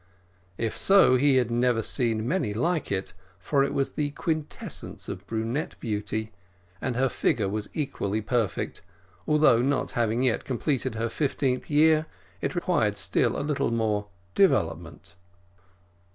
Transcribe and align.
If 0.57 0.75
so, 0.75 1.15
he 1.15 1.35
had 1.35 1.51
never 1.51 1.83
seen 1.83 2.27
many 2.27 2.55
like 2.55 2.91
it, 2.91 3.13
for 3.37 3.63
it 3.63 3.71
was 3.71 3.91
the 3.91 4.09
quintessence 4.09 5.07
of 5.07 5.27
brunette 5.27 5.75
beauty, 5.79 6.31
and 6.81 6.95
her 6.95 7.07
figure 7.07 7.47
was 7.47 7.69
equally 7.75 8.19
perfect; 8.19 8.81
although, 9.27 9.61
not 9.61 9.91
having 9.91 10.23
yet 10.23 10.43
completed 10.43 10.95
her 10.95 11.07
fifteenth 11.07 11.69
year, 11.69 12.07
it 12.41 12.55
required 12.55 12.97
still 12.97 13.37
a 13.37 13.45
little 13.45 13.69
more 13.69 14.07
development. 14.33 15.13